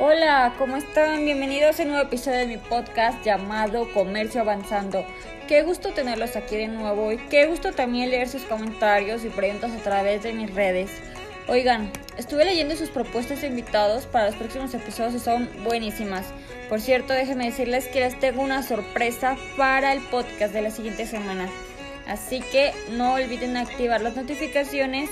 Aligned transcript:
Hola, 0.00 0.54
¿cómo 0.58 0.76
están? 0.76 1.24
Bienvenidos 1.24 1.80
a 1.80 1.82
un 1.82 1.88
nuevo 1.88 2.04
episodio 2.04 2.38
de 2.38 2.46
mi 2.46 2.56
podcast 2.56 3.20
llamado 3.24 3.92
Comercio 3.92 4.42
Avanzando. 4.42 5.04
Qué 5.48 5.62
gusto 5.62 5.92
tenerlos 5.92 6.36
aquí 6.36 6.54
de 6.54 6.68
nuevo 6.68 7.10
y 7.10 7.16
qué 7.16 7.46
gusto 7.46 7.72
también 7.72 8.10
leer 8.10 8.28
sus 8.28 8.42
comentarios 8.42 9.24
y 9.24 9.28
preguntas 9.28 9.72
a 9.72 9.82
través 9.82 10.22
de 10.22 10.32
mis 10.32 10.54
redes. 10.54 10.92
Oigan, 11.48 11.90
estuve 12.16 12.44
leyendo 12.44 12.76
sus 12.76 12.90
propuestas 12.90 13.40
de 13.40 13.48
invitados 13.48 14.06
para 14.06 14.26
los 14.26 14.36
próximos 14.36 14.72
episodios 14.72 15.14
y 15.14 15.18
son 15.18 15.48
buenísimas. 15.64 16.26
Por 16.68 16.80
cierto, 16.80 17.12
déjenme 17.12 17.46
decirles 17.46 17.88
que 17.88 17.98
les 17.98 18.16
tengo 18.20 18.42
una 18.42 18.62
sorpresa 18.62 19.36
para 19.56 19.92
el 19.92 20.00
podcast 20.00 20.54
de 20.54 20.62
la 20.62 20.70
siguiente 20.70 21.06
semana. 21.06 21.48
Así 22.06 22.38
que 22.38 22.72
no 22.92 23.14
olviden 23.14 23.56
activar 23.56 24.00
las 24.00 24.14
notificaciones 24.14 25.10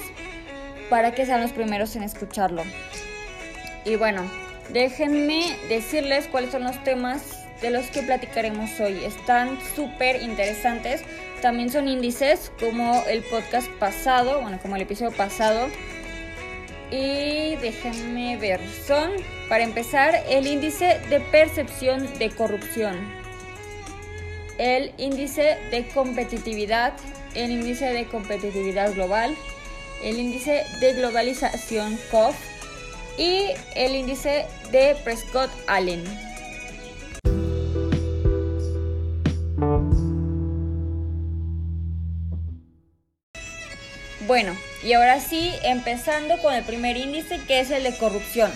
para 0.88 1.10
que 1.10 1.26
sean 1.26 1.40
los 1.40 1.50
primeros 1.50 1.96
en 1.96 2.04
escucharlo. 2.04 2.62
Y 3.84 3.96
bueno, 3.96 4.23
Déjenme 4.70 5.56
decirles 5.68 6.26
cuáles 6.26 6.50
son 6.50 6.64
los 6.64 6.82
temas 6.82 7.22
de 7.60 7.70
los 7.70 7.86
que 7.86 8.02
platicaremos 8.02 8.78
hoy. 8.80 9.04
Están 9.04 9.58
súper 9.74 10.22
interesantes. 10.22 11.02
También 11.40 11.70
son 11.70 11.88
índices 11.88 12.50
como 12.58 13.04
el 13.08 13.22
podcast 13.22 13.68
pasado, 13.78 14.40
bueno, 14.40 14.58
como 14.60 14.76
el 14.76 14.82
episodio 14.82 15.12
pasado. 15.16 15.68
Y 16.90 17.56
déjenme 17.56 18.36
ver, 18.36 18.60
son, 18.86 19.10
para 19.48 19.64
empezar, 19.64 20.14
el 20.28 20.46
índice 20.46 21.00
de 21.10 21.20
percepción 21.20 22.06
de 22.18 22.30
corrupción, 22.30 22.96
el 24.58 24.92
índice 24.96 25.58
de 25.70 25.86
competitividad, 25.88 26.92
el 27.34 27.50
índice 27.50 27.86
de 27.86 28.04
competitividad 28.06 28.94
global, 28.94 29.36
el 30.02 30.18
índice 30.18 30.64
de 30.80 30.92
globalización 30.92 31.98
COF, 32.10 32.36
y 33.18 33.50
el 33.74 33.95
índice 33.95 34.46
de 34.70 34.96
Prescott 35.04 35.50
Allen. 35.66 36.04
Bueno, 44.26 44.56
y 44.82 44.92
ahora 44.92 45.20
sí, 45.20 45.52
empezando 45.62 46.36
con 46.42 46.52
el 46.52 46.64
primer 46.64 46.96
índice 46.96 47.40
que 47.46 47.60
es 47.60 47.70
el 47.70 47.84
de 47.84 47.96
corrupción. 47.96 48.50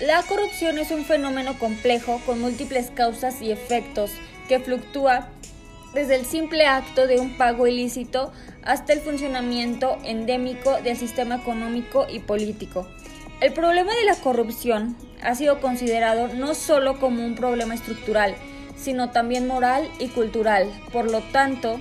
La 0.00 0.22
corrupción 0.22 0.78
es 0.78 0.90
un 0.90 1.04
fenómeno 1.04 1.58
complejo 1.58 2.20
con 2.24 2.40
múltiples 2.40 2.90
causas 2.90 3.42
y 3.42 3.50
efectos 3.50 4.12
que 4.48 4.60
fluctúa 4.60 5.28
desde 5.92 6.14
el 6.14 6.24
simple 6.24 6.66
acto 6.66 7.06
de 7.06 7.18
un 7.18 7.36
pago 7.36 7.66
ilícito 7.66 8.32
hasta 8.62 8.92
el 8.92 9.00
funcionamiento 9.00 9.98
endémico 10.04 10.80
del 10.82 10.96
sistema 10.96 11.36
económico 11.36 12.06
y 12.08 12.20
político. 12.20 12.86
El 13.40 13.52
problema 13.52 13.94
de 13.94 14.04
la 14.04 14.16
corrupción 14.16 14.96
ha 15.22 15.36
sido 15.36 15.60
considerado 15.60 16.26
no 16.26 16.56
solo 16.56 16.98
como 16.98 17.24
un 17.24 17.36
problema 17.36 17.72
estructural, 17.72 18.34
sino 18.76 19.10
también 19.10 19.46
moral 19.46 19.88
y 20.00 20.08
cultural. 20.08 20.68
Por 20.92 21.08
lo 21.08 21.20
tanto, 21.20 21.78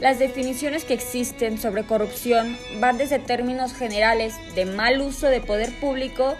las 0.00 0.18
definiciones 0.18 0.84
que 0.84 0.94
existen 0.94 1.58
sobre 1.58 1.84
corrupción 1.84 2.56
van 2.80 2.98
desde 2.98 3.20
términos 3.20 3.74
generales 3.74 4.34
de 4.56 4.64
mal 4.64 5.00
uso 5.00 5.28
de 5.28 5.40
poder 5.40 5.70
público 5.78 6.34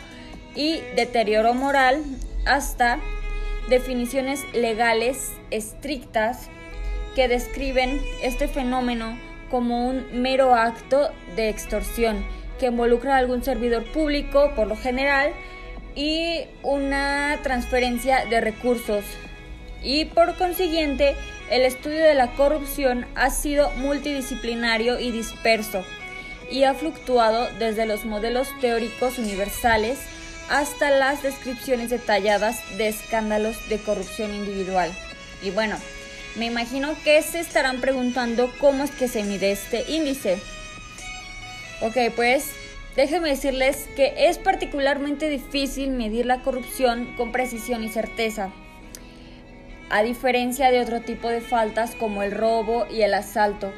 y 0.57 0.81
deterioro 0.97 1.55
moral 1.55 2.03
hasta 2.45 2.99
definiciones 3.69 4.43
legales 4.55 5.35
estrictas 5.53 6.49
que 7.15 7.29
describen 7.29 8.01
este 8.23 8.49
fenómeno 8.49 9.17
como 9.53 9.87
un 9.87 10.21
mero 10.21 10.57
acto 10.57 11.11
de 11.37 11.49
extorsión 11.49 12.25
que 12.59 12.67
involucra 12.67 13.15
a 13.15 13.19
algún 13.19 13.43
servidor 13.43 13.85
público 13.85 14.53
por 14.55 14.67
lo 14.67 14.77
general 14.77 15.33
y 15.95 16.45
una 16.63 17.39
transferencia 17.43 18.25
de 18.27 18.41
recursos. 18.41 19.05
Y 19.83 20.07
por 20.07 20.35
consiguiente, 20.37 21.17
el 21.51 21.63
estudio 21.63 22.05
de 22.05 22.15
la 22.15 22.29
corrupción 22.33 23.07
ha 23.15 23.31
sido 23.31 23.71
multidisciplinario 23.77 24.99
y 24.99 25.11
disperso 25.11 25.85
y 26.51 26.65
ha 26.65 26.75
fluctuado 26.75 27.49
desde 27.59 27.87
los 27.87 28.05
modelos 28.05 28.49
teóricos 28.61 29.19
universales 29.19 29.99
hasta 30.51 30.91
las 30.91 31.23
descripciones 31.23 31.91
detalladas 31.91 32.61
de 32.77 32.89
escándalos 32.89 33.57
de 33.69 33.79
corrupción 33.79 34.35
individual. 34.35 34.93
Y 35.43 35.51
bueno, 35.51 35.77
me 36.37 36.47
imagino 36.47 36.95
que 37.05 37.21
se 37.23 37.41
estarán 37.41 37.81
preguntando 37.81 38.53
cómo 38.59 38.85
es 38.85 38.91
que 38.91 39.09
se 39.09 39.25
mide 39.25 39.51
este 39.51 39.85
índice. 39.91 40.39
Ok, 41.81 41.97
pues 42.17 42.51
déjenme 42.97 43.29
decirles 43.29 43.89
que 43.95 44.13
es 44.17 44.37
particularmente 44.37 45.29
difícil 45.29 45.91
medir 45.91 46.27
la 46.27 46.43
corrupción 46.43 47.15
con 47.17 47.31
precisión 47.31 47.85
y 47.85 47.89
certeza, 47.89 48.51
a 49.89 50.03
diferencia 50.03 50.73
de 50.73 50.81
otro 50.81 51.01
tipo 51.03 51.29
de 51.29 51.41
faltas 51.41 51.95
como 51.95 52.25
el 52.25 52.33
robo 52.33 52.87
y 52.91 53.03
el 53.03 53.15
asalto. 53.15 53.73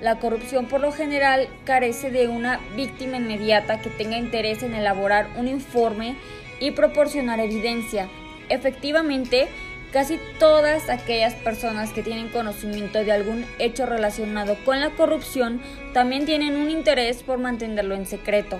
La 0.00 0.18
corrupción 0.20 0.68
por 0.68 0.80
lo 0.80 0.90
general 0.90 1.48
carece 1.64 2.10
de 2.10 2.28
una 2.28 2.60
víctima 2.76 3.18
inmediata 3.18 3.82
que 3.82 3.90
tenga 3.90 4.16
interés 4.16 4.62
en 4.62 4.74
elaborar 4.74 5.28
un 5.36 5.46
informe 5.46 6.16
y 6.60 6.70
proporcionar 6.70 7.40
evidencia. 7.40 8.08
Efectivamente, 8.48 9.48
Casi 9.94 10.18
todas 10.40 10.90
aquellas 10.90 11.34
personas 11.34 11.92
que 11.92 12.02
tienen 12.02 12.28
conocimiento 12.28 13.04
de 13.04 13.12
algún 13.12 13.46
hecho 13.60 13.86
relacionado 13.86 14.56
con 14.64 14.80
la 14.80 14.90
corrupción 14.90 15.62
también 15.92 16.26
tienen 16.26 16.56
un 16.56 16.68
interés 16.68 17.22
por 17.22 17.38
mantenerlo 17.38 17.94
en 17.94 18.04
secreto. 18.04 18.58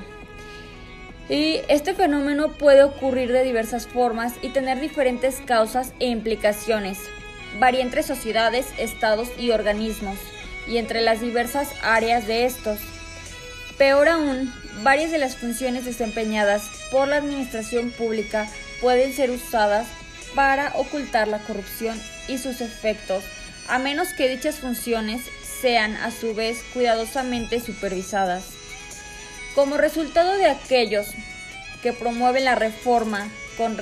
Y 1.29 1.59
este 1.67 1.93
fenómeno 1.93 2.53
puede 2.53 2.85
ocurrir 2.85 3.33
de 3.33 3.43
diversas 3.43 3.89
formas 3.89 4.35
y 4.43 4.51
tener 4.51 4.79
diferentes 4.79 5.43
causas 5.45 5.93
e 5.99 6.07
implicaciones. 6.07 7.01
Varía 7.59 7.83
entre 7.83 8.05
sociedades, 8.05 8.69
estados 8.79 9.29
y 9.37 9.51
organismos, 9.51 10.19
y 10.69 10.77
entre 10.77 11.01
las 11.01 11.21
diversas 11.21 11.69
áreas 11.83 12.29
de 12.29 12.45
estos. 12.45 12.79
Peor 13.77 14.09
aún, 14.09 14.55
varias 14.85 15.11
de 15.11 15.19
las 15.19 15.35
funciones 15.35 15.85
desempeñadas 15.85 16.63
por 16.93 17.09
la 17.09 17.17
administración 17.17 17.91
pública 17.91 18.47
pueden 18.81 19.13
ser 19.13 19.33
usadas 19.33 19.89
para 20.35 20.73
ocultar 20.77 21.29
la 21.29 21.39
corrupción 21.39 22.01
y 22.29 22.39
sus 22.39 22.61
efectos, 22.61 23.25
a 23.69 23.79
menos 23.79 24.13
que 24.15 24.29
dichas 24.29 24.57
funciones 24.57 25.23
sean 25.61 25.97
a 25.97 26.11
su 26.11 26.35
vez 26.35 26.63
cuidadosamente 26.73 27.61
supervisadas. 27.61 28.45
Como 29.55 29.77
resultado 29.77 30.37
de 30.37 30.47
aquellos 30.47 31.07
que 31.83 31.93
promueven 31.93 32.45
la 32.45 32.55
reforma 32.55 33.29
con, 33.57 33.77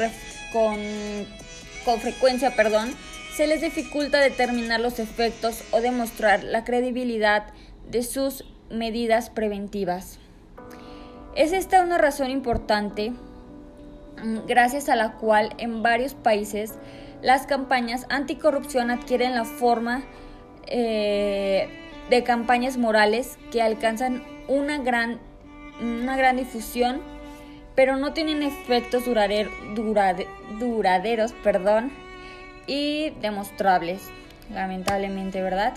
con 1.84 2.00
frecuencia, 2.00 2.54
perdón, 2.54 2.94
se 3.34 3.46
les 3.46 3.62
dificulta 3.62 4.20
determinar 4.20 4.80
los 4.80 4.98
efectos 4.98 5.62
o 5.70 5.80
demostrar 5.80 6.44
la 6.44 6.64
credibilidad 6.64 7.46
de 7.90 8.02
sus 8.02 8.44
medidas 8.70 9.30
preventivas. 9.30 10.18
Es 11.34 11.52
esta 11.52 11.82
una 11.82 11.96
razón 11.96 12.30
importante 12.30 13.12
gracias 14.46 14.88
a 14.88 14.96
la 14.96 15.12
cual 15.12 15.54
en 15.58 15.82
varios 15.82 16.14
países 16.14 16.74
las 17.22 17.46
campañas 17.46 18.06
anticorrupción 18.08 18.90
adquieren 18.90 19.34
la 19.34 19.44
forma 19.44 20.02
eh, 20.66 21.68
de 22.10 22.22
campañas 22.24 22.76
morales 22.76 23.38
que 23.50 23.62
alcanzan 23.62 24.24
una 24.48 24.78
gran, 24.78 25.20
una 25.80 26.16
gran 26.16 26.36
difusión, 26.36 27.00
pero 27.74 27.96
no 27.96 28.12
tienen 28.12 28.42
efectos 28.42 29.04
duraderos 29.04 29.52
perdón, 31.42 31.92
y 32.66 33.10
demostrables, 33.20 34.02
lamentablemente, 34.52 35.42
¿verdad? 35.42 35.74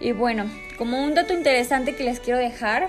Y 0.00 0.12
bueno, 0.12 0.44
como 0.78 1.02
un 1.02 1.14
dato 1.14 1.32
interesante 1.32 1.94
que 1.94 2.04
les 2.04 2.20
quiero 2.20 2.38
dejar, 2.38 2.88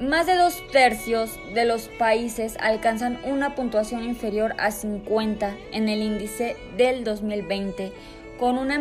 más 0.00 0.26
de 0.26 0.36
dos 0.36 0.62
tercios 0.70 1.38
de 1.54 1.64
los 1.64 1.88
países 1.98 2.56
alcanzan 2.60 3.18
una 3.24 3.54
puntuación 3.54 4.04
inferior 4.04 4.54
a 4.58 4.70
50 4.70 5.56
en 5.72 5.88
el 5.88 6.02
índice 6.02 6.56
del 6.76 7.02
2020, 7.02 7.92
con 8.38 8.58
una, 8.58 8.80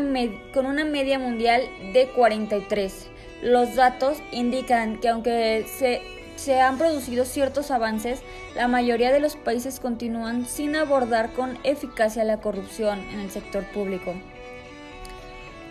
con 0.54 0.68
una 0.68 0.86
media 0.86 1.18
mundial 1.18 1.64
de 1.94 2.08
43. 2.10 3.08
Los 3.42 3.76
datos 3.76 4.22
indican 4.32 5.00
que 5.00 5.10
aunque 5.10 5.66
se, 5.80 6.02
se 6.36 6.60
han 6.60 6.78
producido 6.78 7.26
ciertos 7.26 7.72
avances, 7.72 8.22
la 8.56 8.68
mayoría 8.68 9.12
de 9.12 9.20
los 9.20 9.36
países 9.36 9.80
continúan 9.80 10.46
sin 10.46 10.76
abordar 10.76 11.34
con 11.34 11.58
eficacia 11.64 12.24
la 12.24 12.38
corrupción 12.42 13.00
en 13.12 13.22
el 13.22 13.32
sector 13.32 13.64
público. 13.72 14.14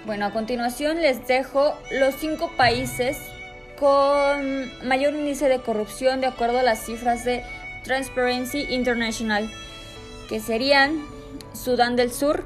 Bueno, 0.06 0.26
a 0.26 0.32
continuación 0.32 1.02
les 1.02 1.26
dejo 1.26 1.74
los 1.90 2.14
cinco 2.16 2.50
países 2.56 3.18
con 3.78 4.70
mayor 4.86 5.14
índice 5.14 5.48
de 5.48 5.60
corrupción 5.60 6.20
de 6.20 6.26
acuerdo 6.26 6.58
a 6.58 6.62
las 6.62 6.84
cifras 6.84 7.24
de 7.24 7.42
Transparency 7.84 8.66
International, 8.70 9.50
que 10.28 10.40
serían 10.40 11.04
Sudán 11.52 11.96
del 11.96 12.12
Sur, 12.12 12.44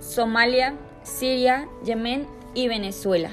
Somalia, 0.00 0.74
Siria, 1.02 1.68
Yemen 1.84 2.26
y 2.54 2.68
Venezuela. 2.68 3.30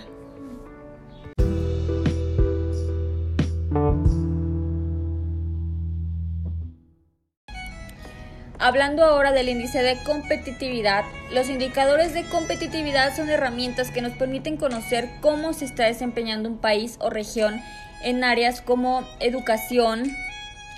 Hablando 8.67 9.05
ahora 9.05 9.31
del 9.31 9.47
índice 9.47 9.81
de 9.81 9.95
competitividad, 10.03 11.05
los 11.31 11.47
indicadores 11.47 12.13
de 12.13 12.25
competitividad 12.25 13.15
son 13.15 13.29
herramientas 13.29 13.91
que 13.91 14.01
nos 14.01 14.11
permiten 14.11 14.57
conocer 14.57 15.09
cómo 15.21 15.53
se 15.53 15.63
está 15.63 15.85
desempeñando 15.85 16.49
un 16.49 16.57
país 16.57 16.97
o 16.99 17.09
región 17.09 17.61
en 18.03 18.25
áreas 18.25 18.59
como 18.59 19.07
educación, 19.21 20.13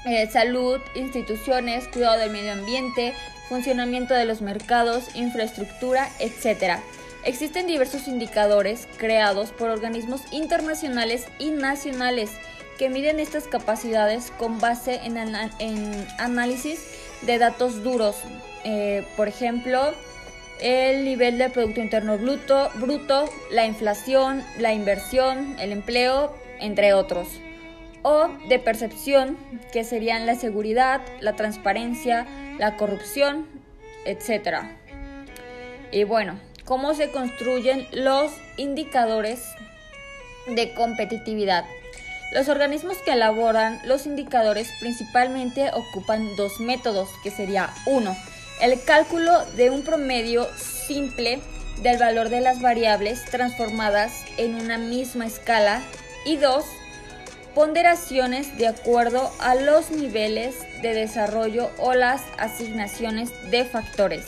eh, 0.05 0.29
salud, 0.29 0.79
instituciones, 0.93 1.87
cuidado 1.87 2.19
del 2.19 2.29
medio 2.29 2.51
ambiente, 2.51 3.15
funcionamiento 3.47 4.13
de 4.13 4.25
los 4.25 4.41
mercados, 4.41 5.15
infraestructura, 5.15 6.09
etc. 6.19 6.77
Existen 7.25 7.65
diversos 7.65 8.07
indicadores 8.07 8.87
creados 8.97 9.49
por 9.49 9.71
organismos 9.71 10.21
internacionales 10.31 11.25
y 11.39 11.49
nacionales 11.49 12.29
que 12.77 12.89
miden 12.89 13.19
estas 13.19 13.47
capacidades 13.47 14.31
con 14.37 14.59
base 14.59 15.01
en, 15.05 15.17
en 15.17 16.07
análisis 16.19 16.85
de 17.21 17.37
datos 17.37 17.83
duros, 17.83 18.15
eh, 18.63 19.05
por 19.15 19.27
ejemplo, 19.27 19.93
el 20.59 21.05
nivel 21.05 21.37
de 21.37 21.49
Producto 21.49 21.79
Interno 21.79 22.17
bruto, 22.17 22.69
bruto, 22.75 23.29
la 23.51 23.65
inflación, 23.65 24.43
la 24.57 24.73
inversión, 24.73 25.55
el 25.59 25.71
empleo, 25.71 26.33
entre 26.59 26.93
otros. 26.93 27.27
O 28.01 28.29
de 28.47 28.59
percepción, 28.59 29.37
que 29.71 29.83
serían 29.83 30.25
la 30.25 30.35
seguridad, 30.35 31.01
la 31.21 31.35
transparencia, 31.35 32.25
la 32.57 32.77
corrupción, 32.77 33.47
etc. 34.05 34.59
Y 35.91 36.03
bueno, 36.03 36.39
¿cómo 36.65 36.93
se 36.93 37.11
construyen 37.11 37.87
los 37.91 38.31
indicadores 38.57 39.43
de 40.47 40.73
competitividad? 40.73 41.65
Los 42.31 42.47
organismos 42.47 42.97
que 42.97 43.13
elaboran 43.13 43.81
los 43.85 44.05
indicadores 44.05 44.71
principalmente 44.79 45.71
ocupan 45.73 46.35
dos 46.35 46.59
métodos, 46.59 47.09
que 47.23 47.31
sería 47.31 47.73
uno, 47.85 48.15
el 48.61 48.83
cálculo 48.83 49.45
de 49.55 49.71
un 49.71 49.83
promedio 49.83 50.47
simple 50.55 51.41
del 51.81 51.97
valor 51.97 52.29
de 52.29 52.41
las 52.41 52.61
variables 52.61 53.25
transformadas 53.25 54.11
en 54.37 54.55
una 54.55 54.77
misma 54.77 55.25
escala 55.25 55.81
y 56.25 56.37
dos, 56.37 56.65
ponderaciones 57.55 58.57
de 58.57 58.67
acuerdo 58.67 59.31
a 59.39 59.55
los 59.55 59.89
niveles 59.89 60.55
de 60.81 60.93
desarrollo 60.93 61.71
o 61.79 61.93
las 61.93 62.21
asignaciones 62.37 63.31
de 63.49 63.65
factores. 63.65 64.25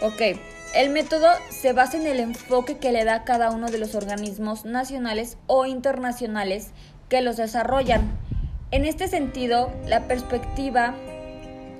Ok, 0.00 0.38
el 0.74 0.90
método 0.90 1.26
se 1.48 1.72
basa 1.72 1.96
en 1.96 2.06
el 2.06 2.20
enfoque 2.20 2.78
que 2.78 2.92
le 2.92 3.04
da 3.04 3.24
cada 3.24 3.50
uno 3.50 3.70
de 3.70 3.78
los 3.78 3.94
organismos 3.94 4.64
nacionales 4.64 5.36
o 5.46 5.66
internacionales 5.66 6.70
que 7.08 7.22
los 7.22 7.36
desarrollan. 7.36 8.10
En 8.70 8.84
este 8.84 9.08
sentido, 9.08 9.72
la 9.86 10.06
perspectiva 10.06 10.94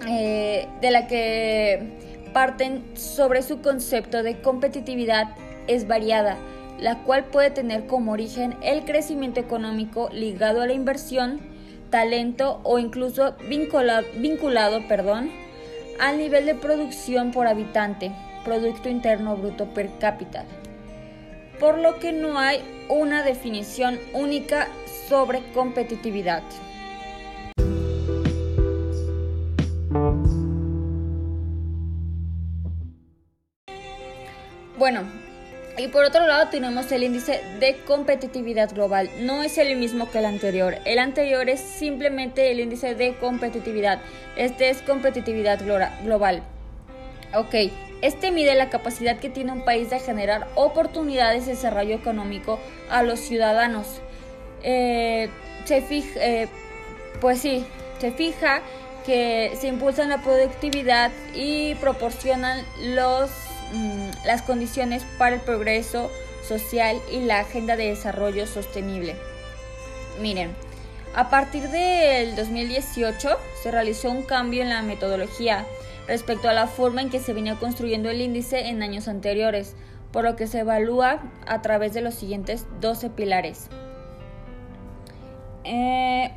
eh, 0.09 0.67
de 0.81 0.91
la 0.91 1.07
que 1.07 2.29
parten 2.33 2.85
sobre 2.97 3.43
su 3.43 3.61
concepto 3.61 4.23
de 4.23 4.41
competitividad 4.41 5.35
es 5.69 5.87
variada, 5.87 6.37
la 6.81 7.03
cual 7.05 7.27
puede 7.27 7.51
tener 7.51 7.87
como 7.87 8.13
origen 8.13 8.57
el 8.63 8.85
crecimiento 8.85 9.39
económico 9.39 10.09
ligado 10.13 10.63
a 10.63 10.67
la 10.67 10.73
inversión, 10.73 11.41
talento 11.91 12.61
o 12.65 12.79
incluso 12.81 13.35
vinculado, 13.49 14.05
vinculado 14.17 14.81
perdón, 14.89 15.31
al 16.01 16.19
nivel 16.19 16.47
de 16.47 16.55
producción 16.57 17.31
por 17.31 17.47
habitante. 17.47 18.11
Producto 18.45 18.89
Interno 18.89 19.37
Bruto 19.37 19.67
per 19.67 19.91
cápita, 19.99 20.45
por 21.59 21.79
lo 21.79 21.99
que 21.99 22.13
no 22.13 22.39
hay 22.39 22.63
una 22.89 23.23
definición 23.23 23.99
única 24.13 24.69
sobre 25.09 25.43
competitividad. 25.53 26.43
Bueno, 34.79 35.03
y 35.77 35.89
por 35.89 36.05
otro 36.05 36.27
lado 36.27 36.49
tenemos 36.49 36.91
el 36.91 37.03
índice 37.05 37.43
de 37.59 37.77
competitividad 37.87 38.73
global. 38.75 39.11
No 39.21 39.43
es 39.43 39.59
el 39.59 39.77
mismo 39.77 40.11
que 40.11 40.19
el 40.19 40.25
anterior. 40.25 40.77
El 40.85 40.99
anterior 40.99 41.49
es 41.49 41.61
simplemente 41.61 42.51
el 42.51 42.61
índice 42.61 42.95
de 42.95 43.15
competitividad. 43.17 44.01
Este 44.37 44.71
es 44.71 44.83
competitividad 44.83 45.61
global. 46.03 46.43
Ok, 47.35 47.55
este 48.03 48.31
mide 48.31 48.55
la 48.55 48.71
capacidad 48.71 49.19
que 49.19 49.29
tiene 49.29 49.53
un 49.53 49.65
país 49.65 49.91
de 49.91 50.01
generar 50.01 50.49
oportunidades 50.55 51.47
de 51.47 51.53
desarrollo 51.53 51.95
económico 51.95 52.59
a 52.89 53.03
los 53.03 53.21
ciudadanos. 53.21 53.87
Eh, 54.63 55.29
se 55.65 55.83
fija, 55.83 56.21
eh, 56.21 56.49
pues 57.21 57.41
sí, 57.41 57.65
se 57.99 58.13
fija 58.13 58.63
que 59.05 59.53
se 59.59 59.69
impulsan 59.69 60.09
la 60.09 60.23
productividad 60.23 61.11
y 61.35 61.75
proporcionan 61.77 62.65
los, 62.83 63.31
mm, 63.73 64.27
las 64.27 64.43
condiciones 64.43 65.05
para 65.19 65.37
el 65.37 65.41
progreso 65.41 66.11
social 66.47 67.01
y 67.13 67.21
la 67.21 67.41
agenda 67.41 67.77
de 67.77 67.89
desarrollo 67.89 68.47
sostenible. 68.47 69.17
Miren, 70.21 70.55
a 71.15 71.29
partir 71.29 71.69
del 71.71 72.37
2018 72.37 73.29
se 73.63 73.71
realizó 73.71 74.11
un 74.11 74.23
cambio 74.23 74.63
en 74.63 74.69
la 74.69 74.83
metodología 74.83 75.67
respecto 76.07 76.49
a 76.49 76.53
la 76.53 76.67
forma 76.67 77.03
en 77.03 77.11
que 77.11 77.21
se 77.21 77.33
venía 77.33 77.57
construyendo 77.57 78.11
el 78.11 78.21
índice 78.21 78.69
en 78.69 78.83
años 78.83 79.09
anteriores, 79.09 79.75
por 80.13 80.25
lo 80.25 80.37
que 80.37 80.47
se 80.47 80.61
evalúa 80.61 81.23
a 81.47 81.63
través 81.63 81.95
de 81.95 82.01
los 82.01 82.15
siguientes 82.15 82.67
12 82.81 83.11
pilares. 83.11 83.69
1. 85.65 85.65
Eh, 85.65 86.33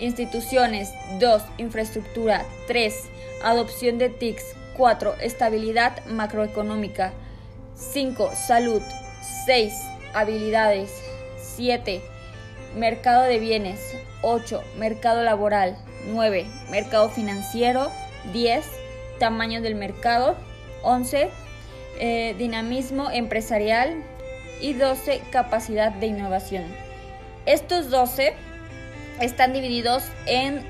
instituciones. 0.00 0.90
2. 1.18 1.42
Infraestructura. 1.58 2.44
3. 2.66 3.08
Adopción 3.42 3.98
de 3.98 4.08
TICs. 4.08 4.44
4. 4.76 5.14
Estabilidad 5.20 6.04
macroeconómica. 6.06 7.12
5. 7.74 8.30
Salud. 8.34 8.82
6. 9.46 9.72
Habilidades. 10.12 10.90
7. 11.38 12.02
Mercado 12.74 13.22
de 13.22 13.38
bienes. 13.38 13.96
8. 14.22 14.62
Mercado 14.78 15.22
laboral. 15.22 15.76
9. 16.06 16.46
Mercado 16.70 17.08
financiero. 17.08 17.90
10, 18.32 18.64
tamaño 19.18 19.60
del 19.60 19.74
mercado, 19.74 20.36
11, 20.82 21.30
eh, 21.98 22.34
dinamismo 22.38 23.10
empresarial 23.10 24.02
y 24.60 24.74
12, 24.74 25.22
capacidad 25.30 25.92
de 25.92 26.06
innovación. 26.06 26.64
Estos 27.46 27.90
12 27.90 28.34
están 29.20 29.52
divididos 29.52 30.04
en, 30.26 30.64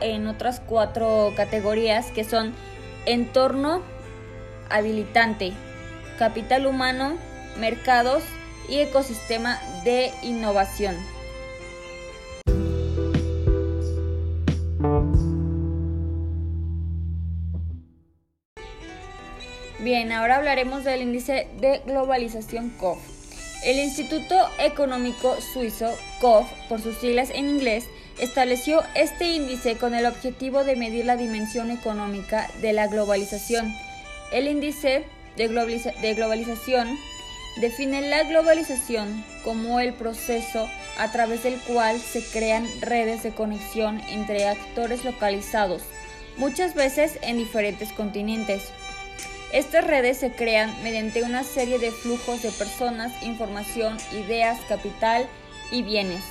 en 0.00 0.26
otras 0.26 0.60
cuatro 0.60 1.32
categorías 1.36 2.10
que 2.10 2.24
son 2.24 2.54
entorno 3.04 3.82
habilitante, 4.68 5.52
capital 6.18 6.66
humano, 6.66 7.16
mercados 7.58 8.24
y 8.68 8.78
ecosistema 8.78 9.60
de 9.84 10.12
innovación. 10.22 10.96
Bien, 19.96 20.12
ahora 20.12 20.36
hablaremos 20.36 20.84
del 20.84 21.00
índice 21.00 21.48
de 21.58 21.80
globalización 21.86 22.68
COF. 22.68 22.98
El 23.64 23.78
Instituto 23.78 24.36
Económico 24.58 25.40
Suizo, 25.40 25.90
COF, 26.20 26.46
por 26.68 26.82
sus 26.82 26.98
siglas 26.98 27.30
en 27.30 27.48
inglés, 27.48 27.86
estableció 28.18 28.82
este 28.94 29.24
índice 29.24 29.78
con 29.78 29.94
el 29.94 30.04
objetivo 30.04 30.64
de 30.64 30.76
medir 30.76 31.06
la 31.06 31.16
dimensión 31.16 31.70
económica 31.70 32.46
de 32.60 32.74
la 32.74 32.88
globalización. 32.88 33.74
El 34.32 34.48
índice 34.48 35.06
de, 35.38 35.48
de 35.48 36.14
globalización 36.14 36.98
define 37.62 38.02
la 38.02 38.24
globalización 38.24 39.24
como 39.44 39.80
el 39.80 39.94
proceso 39.94 40.68
a 40.98 41.10
través 41.10 41.42
del 41.42 41.58
cual 41.60 41.98
se 42.00 42.22
crean 42.22 42.68
redes 42.82 43.22
de 43.22 43.30
conexión 43.30 44.02
entre 44.10 44.46
actores 44.46 45.06
localizados, 45.06 45.80
muchas 46.36 46.74
veces 46.74 47.18
en 47.22 47.38
diferentes 47.38 47.94
continentes. 47.94 48.70
Estas 49.52 49.86
redes 49.86 50.18
se 50.18 50.32
crean 50.32 50.74
mediante 50.82 51.22
una 51.22 51.44
serie 51.44 51.78
de 51.78 51.92
flujos 51.92 52.42
de 52.42 52.50
personas, 52.50 53.12
información, 53.22 53.96
ideas, 54.12 54.58
capital 54.68 55.26
y 55.70 55.82
bienes. 55.82 56.22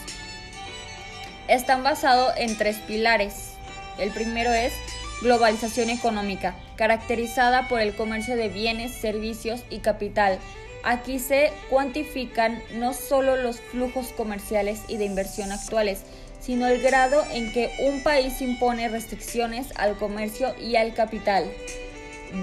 Están 1.48 1.84
basados 1.84 2.34
en 2.38 2.58
tres 2.58 2.78
pilares. 2.78 3.54
El 3.98 4.12
primero 4.12 4.52
es 4.52 4.74
globalización 5.22 5.90
económica, 5.90 6.56
caracterizada 6.76 7.68
por 7.70 7.80
el 7.80 7.96
comercio 7.96 8.36
de 8.36 8.50
bienes, 8.50 8.92
servicios 8.92 9.64
y 9.70 9.80
capital. 9.80 10.38
Aquí 10.84 11.18
se 11.18 11.52
cuantifican 11.70 12.62
no 12.74 12.94
solo 12.94 13.38
los 13.38 13.60
flujos 13.60 14.08
comerciales 14.10 14.82
y 14.88 14.98
de 14.98 15.06
inversión 15.06 15.52
actuales, 15.52 16.02
sino 16.42 16.68
el 16.68 16.82
grado 16.82 17.24
en 17.32 17.52
que 17.54 17.72
un 17.80 18.04
país 18.04 18.42
impone 18.42 18.90
restricciones 18.90 19.68
al 19.78 19.98
comercio 19.98 20.54
y 20.60 20.76
al 20.76 20.94
capital. 20.94 21.50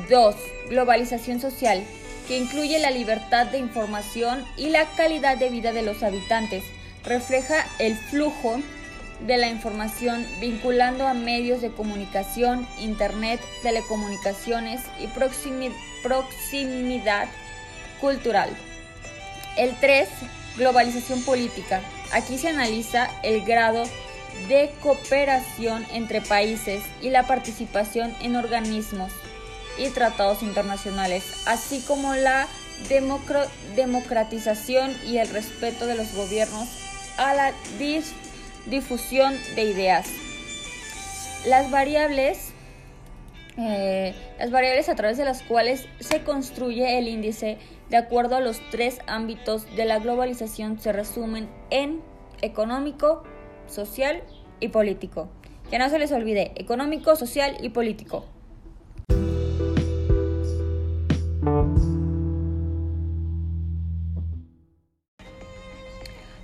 2. 0.09 0.35
Globalización 0.69 1.41
social, 1.41 1.83
que 2.29 2.39
incluye 2.39 2.79
la 2.79 2.91
libertad 2.91 3.47
de 3.47 3.59
información 3.59 4.45
y 4.57 4.69
la 4.69 4.87
calidad 4.97 5.37
de 5.37 5.51
vida 5.51 5.73
de 5.73 5.83
los 5.83 6.03
habitantes. 6.03 6.65
Refleja 7.05 7.67
el 7.79 7.97
flujo 7.97 8.61
de 9.27 9.37
la 9.37 9.49
información 9.49 10.27
vinculando 10.41 11.07
a 11.07 11.15
medios 11.15 11.61
de 11.61 11.71
comunicación, 11.71 12.67
internet, 12.81 13.41
telecomunicaciones 13.63 14.81
y 15.01 15.09
proximidad 16.03 17.29
cultural. 18.01 18.51
El 19.57 19.75
3. 19.77 20.09
Globalización 20.57 21.23
política. 21.23 21.81
Aquí 22.13 22.39
se 22.39 22.49
analiza 22.49 23.09
el 23.23 23.43
grado 23.45 23.85
de 24.49 24.71
cooperación 24.83 25.87
entre 25.93 26.21
países 26.21 26.83
y 27.01 27.11
la 27.11 27.27
participación 27.27 28.15
en 28.21 28.37
organismos 28.37 29.13
y 29.79 29.89
tratados 29.91 30.43
internacionales, 30.43 31.25
así 31.47 31.81
como 31.87 32.15
la 32.15 32.49
democratización 33.77 34.95
y 35.07 35.19
el 35.19 35.29
respeto 35.29 35.87
de 35.87 35.95
los 35.95 36.15
gobiernos 36.15 36.69
a 37.19 37.35
la 37.35 37.53
difusión 38.67 39.35
de 39.55 39.65
ideas. 39.65 40.07
Las 41.47 41.71
variables, 41.71 42.53
eh, 43.57 44.15
las 44.39 44.51
variables 44.51 44.89
a 44.89 44.95
través 44.95 45.17
de 45.17 45.25
las 45.25 45.43
cuales 45.43 45.87
se 46.01 46.23
construye 46.23 46.99
el 46.99 47.09
índice 47.09 47.59
de 47.91 47.97
acuerdo 47.97 48.37
a 48.37 48.41
los 48.41 48.61
tres 48.71 49.01
ámbitos 49.07 49.67
de 49.77 49.85
la 49.85 49.99
globalización 49.99 50.79
se 50.79 50.93
resumen 50.93 51.51
en 51.71 52.01
económico, 52.41 53.23
social 53.67 54.23
y 54.61 54.69
político. 54.69 55.29
Que 55.71 55.79
no 55.79 55.89
se 55.89 55.99
les 55.99 56.13
olvide, 56.13 56.53
económico, 56.57 57.17
social 57.17 57.57
y 57.61 57.69
político. 57.71 58.32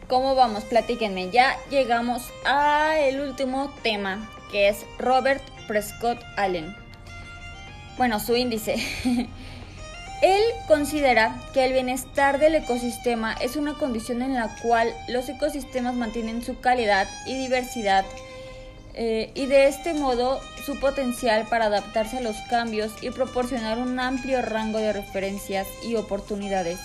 ¿Cómo 0.08 0.34
vamos? 0.34 0.64
Platíquenme. 0.64 1.28
Ya 1.30 1.58
llegamos 1.68 2.22
al 2.46 3.20
último 3.20 3.70
tema, 3.82 4.30
que 4.50 4.68
es 4.68 4.86
Robert 4.98 5.42
Prescott 5.66 6.18
Allen. 6.36 6.74
Bueno, 7.98 8.18
su 8.18 8.34
índice. 8.34 8.76
Él 10.22 10.42
considera 10.66 11.38
que 11.52 11.66
el 11.66 11.74
bienestar 11.74 12.38
del 12.38 12.54
ecosistema 12.54 13.34
es 13.34 13.56
una 13.56 13.74
condición 13.74 14.22
en 14.22 14.34
la 14.34 14.56
cual 14.62 14.94
los 15.08 15.28
ecosistemas 15.28 15.94
mantienen 15.94 16.42
su 16.42 16.58
calidad 16.58 17.06
y 17.26 17.34
diversidad 17.34 18.06
eh, 18.94 19.30
y 19.34 19.44
de 19.44 19.68
este 19.68 19.92
modo 19.92 20.40
su 20.64 20.80
potencial 20.80 21.46
para 21.50 21.66
adaptarse 21.66 22.16
a 22.16 22.22
los 22.22 22.36
cambios 22.48 22.92
y 23.02 23.10
proporcionar 23.10 23.78
un 23.78 24.00
amplio 24.00 24.40
rango 24.40 24.78
de 24.78 24.94
referencias 24.94 25.68
y 25.86 25.96
oportunidades. 25.96 26.80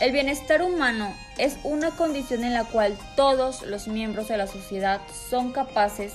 El 0.00 0.12
bienestar 0.12 0.62
humano 0.62 1.14
es 1.36 1.58
una 1.62 1.90
condición 1.90 2.42
en 2.42 2.54
la 2.54 2.64
cual 2.64 2.96
todos 3.16 3.60
los 3.60 3.86
miembros 3.86 4.28
de 4.28 4.38
la 4.38 4.46
sociedad 4.46 5.02
son 5.28 5.52
capaces 5.52 6.14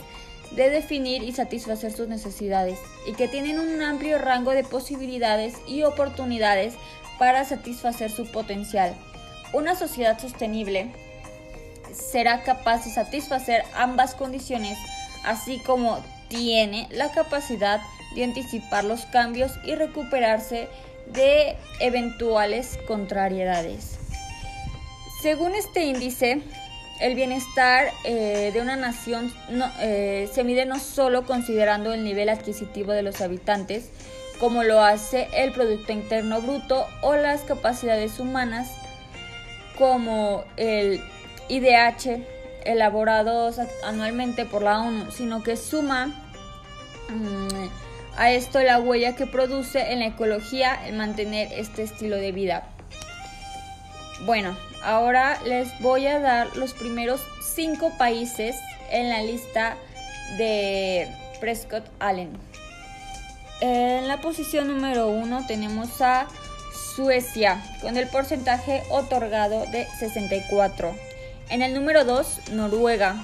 de 0.56 0.72
definir 0.72 1.22
y 1.22 1.32
satisfacer 1.34 1.92
sus 1.92 2.08
necesidades 2.08 2.80
y 3.06 3.14
que 3.14 3.28
tienen 3.28 3.60
un 3.60 3.84
amplio 3.84 4.18
rango 4.18 4.52
de 4.52 4.64
posibilidades 4.64 5.54
y 5.68 5.84
oportunidades 5.84 6.74
para 7.20 7.46
satisfacer 7.46 8.10
su 8.10 8.26
potencial. 8.26 8.96
Una 9.54 9.76
sociedad 9.76 10.20
sostenible 10.20 10.92
será 11.94 12.42
capaz 12.42 12.86
de 12.86 12.92
satisfacer 12.92 13.66
ambas 13.76 14.16
condiciones, 14.16 14.80
así 15.24 15.60
como 15.60 16.04
tiene 16.28 16.88
la 16.90 17.12
capacidad 17.12 17.82
de 18.16 18.24
anticipar 18.24 18.84
los 18.84 19.06
cambios 19.06 19.52
y 19.64 19.76
recuperarse 19.76 20.70
de 21.08 21.58
eventuales 21.80 22.80
contrariedades. 22.88 23.98
Según 25.22 25.56
este 25.56 25.86
índice, 25.86 26.42
el 27.02 27.16
bienestar 27.16 27.92
eh, 28.04 28.52
de 28.54 28.62
una 28.62 28.76
nación 28.76 29.34
eh, 29.82 30.30
se 30.32 30.44
mide 30.44 30.66
no 30.66 30.80
solo 30.80 31.26
considerando 31.26 31.94
el 31.94 32.04
nivel 32.04 32.30
adquisitivo 32.30 32.92
de 32.92 33.04
los 33.04 33.22
habitantes, 33.22 33.90
como 34.40 34.64
lo 34.64 34.82
hace 34.82 35.28
el 35.34 35.52
Producto 35.52 35.92
Interno 35.92 36.42
Bruto 36.42 36.86
o 37.02 37.16
las 37.16 37.42
capacidades 37.42 38.20
humanas, 38.20 38.72
como 39.78 40.44
el 40.58 41.02
IDH 41.50 42.24
elaborados 42.66 43.60
anualmente 43.84 44.46
por 44.46 44.62
la 44.62 44.80
ONU, 44.80 45.12
sino 45.12 45.44
que 45.44 45.56
suma 45.58 46.08
mm, 47.10 47.85
a 48.18 48.32
esto 48.32 48.62
la 48.62 48.80
huella 48.80 49.16
que 49.16 49.28
produce 49.28 49.92
en 49.92 50.00
la 50.00 50.08
ecología 50.08 50.88
el 50.88 50.96
mantener 50.96 51.52
este 51.52 51.84
estilo 51.84 52.18
de 52.18 52.32
vida. 52.32 52.68
Bueno, 54.26 54.58
ahora 54.84 55.40
les 55.46 55.68
voy 55.82 56.08
a 56.08 56.20
dar 56.20 56.56
los 56.56 56.74
primeros 56.74 57.22
cinco 57.56 57.92
países 57.98 58.56
en 58.92 59.10
la 59.10 59.22
lista 59.22 59.78
de 60.38 61.08
Prescott 61.40 61.86
Allen. 62.00 62.32
En 63.62 64.08
la 64.08 64.22
posición 64.22 64.68
número 64.68 65.08
uno 65.08 65.46
tenemos 65.48 66.02
a 66.02 66.28
Suecia 66.96 67.62
con 67.82 67.98
el 67.98 68.08
porcentaje 68.08 68.84
otorgado 68.90 69.66
de 69.68 69.86
64. 70.00 70.96
En 71.50 71.62
el 71.62 71.74
número 71.74 72.06
2, 72.06 72.52
Noruega 72.52 73.16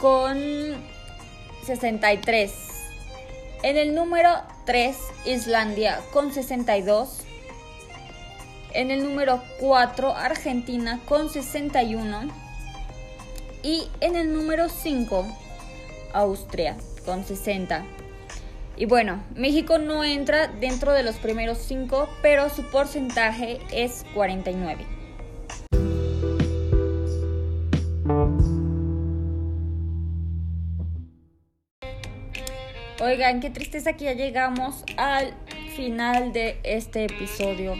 con 0.00 0.38
63. 1.66 2.69
En 3.62 3.76
el 3.76 3.94
número 3.94 4.30
3, 4.64 4.96
Islandia 5.26 6.00
con 6.14 6.32
62. 6.32 7.24
En 8.72 8.90
el 8.90 9.04
número 9.04 9.42
4, 9.58 10.16
Argentina 10.16 10.98
con 11.06 11.28
61. 11.28 12.30
Y 13.62 13.88
en 14.00 14.16
el 14.16 14.32
número 14.32 14.70
5, 14.70 15.26
Austria 16.14 16.78
con 17.04 17.22
60. 17.22 17.84
Y 18.78 18.86
bueno, 18.86 19.22
México 19.34 19.76
no 19.76 20.04
entra 20.04 20.48
dentro 20.48 20.94
de 20.94 21.02
los 21.02 21.16
primeros 21.16 21.58
5, 21.58 22.08
pero 22.22 22.48
su 22.48 22.62
porcentaje 22.70 23.60
es 23.70 24.06
49. 24.14 24.99
Oigan, 33.10 33.40
qué 33.40 33.50
tristeza 33.50 33.94
que 33.94 34.04
ya 34.04 34.12
llegamos 34.12 34.84
al 34.96 35.34
final 35.74 36.32
de 36.32 36.60
este 36.62 37.06
episodio. 37.06 37.74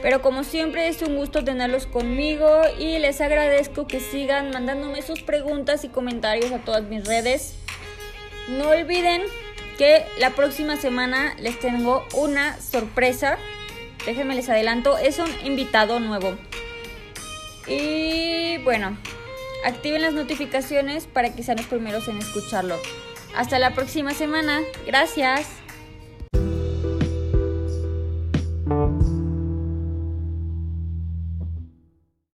Pero 0.00 0.22
como 0.22 0.44
siempre 0.44 0.86
es 0.86 1.02
un 1.02 1.16
gusto 1.16 1.42
tenerlos 1.42 1.88
conmigo 1.88 2.48
y 2.78 3.00
les 3.00 3.20
agradezco 3.20 3.88
que 3.88 3.98
sigan 3.98 4.50
mandándome 4.50 5.02
sus 5.02 5.22
preguntas 5.22 5.82
y 5.82 5.88
comentarios 5.88 6.52
a 6.52 6.58
todas 6.58 6.84
mis 6.84 7.04
redes. 7.04 7.56
No 8.46 8.68
olviden 8.68 9.22
que 9.76 10.04
la 10.20 10.30
próxima 10.30 10.76
semana 10.76 11.34
les 11.40 11.58
tengo 11.58 12.04
una 12.14 12.56
sorpresa. 12.60 13.38
Déjenme 14.06 14.36
les 14.36 14.48
adelanto, 14.48 14.98
es 14.98 15.18
un 15.18 15.30
invitado 15.42 15.98
nuevo. 15.98 16.38
Y 17.66 18.58
bueno, 18.58 18.96
activen 19.64 20.02
las 20.02 20.14
notificaciones 20.14 21.08
para 21.08 21.34
que 21.34 21.42
sean 21.42 21.56
los 21.56 21.66
primeros 21.66 22.06
en 22.06 22.18
escucharlo. 22.18 22.76
Hasta 23.36 23.58
la 23.58 23.74
próxima 23.74 24.14
semana. 24.14 24.60
Gracias. 24.86 25.63